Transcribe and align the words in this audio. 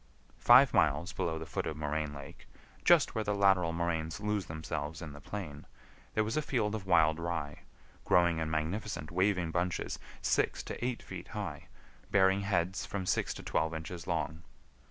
Five 0.39 0.73
miles 0.73 1.13
below 1.13 1.37
the 1.37 1.45
foot 1.45 1.67
of 1.67 1.77
Moraine 1.77 2.11
Lake, 2.11 2.47
just 2.83 3.13
where 3.13 3.23
the 3.23 3.35
lateral 3.35 3.71
moraines 3.71 4.19
lose 4.19 4.47
themselves 4.47 4.99
in 4.99 5.13
the 5.13 5.21
plain, 5.21 5.67
there 6.15 6.23
was 6.23 6.35
a 6.35 6.41
field 6.41 6.73
of 6.73 6.87
wild 6.87 7.19
rye, 7.19 7.59
growing 8.03 8.39
in 8.39 8.49
magnificent 8.49 9.11
waving 9.11 9.51
bunches 9.51 9.99
six 10.19 10.63
to 10.63 10.83
eight 10.83 11.03
feet 11.03 11.27
high, 11.37 11.67
bearing 12.09 12.41
heads 12.41 12.83
from 12.83 13.05
six 13.05 13.31
to 13.35 13.43
twelve 13.43 13.75
inches 13.75 14.07
long. 14.07 14.41